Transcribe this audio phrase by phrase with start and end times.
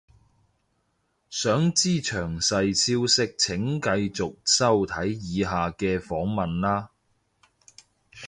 [1.29, 6.87] 想知詳細消息請繼續收睇以下嘅訪問喇